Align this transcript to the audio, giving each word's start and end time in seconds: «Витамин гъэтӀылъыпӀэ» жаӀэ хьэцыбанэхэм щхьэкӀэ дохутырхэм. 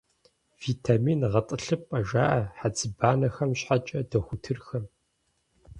«Витамин 0.61 1.19
гъэтӀылъыпӀэ» 1.31 1.99
жаӀэ 2.09 2.41
хьэцыбанэхэм 2.57 3.51
щхьэкӀэ 3.59 3.99
дохутырхэм. 4.09 4.85